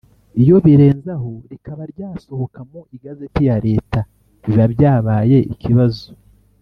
Iyo 0.41 0.55
birenze 0.65 1.09
aho 1.17 1.31
rikaba 1.51 1.83
ryasohoka 1.93 2.59
mu 2.69 2.81
igazeti 2.95 3.41
ya 3.49 3.57
Leta 3.67 3.99
biba 4.45 4.65
byabaye 4.73 5.37
ikibazo 5.53 6.05